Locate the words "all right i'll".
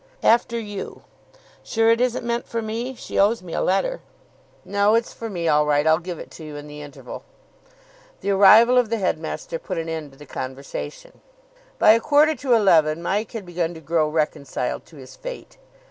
5.47-5.99